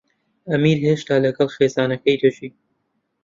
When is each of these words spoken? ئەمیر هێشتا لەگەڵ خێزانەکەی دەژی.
ئەمیر 0.49 0.77
هێشتا 0.87 1.15
لەگەڵ 1.25 1.49
خێزانەکەی 1.55 2.19
دەژی. 2.21 2.49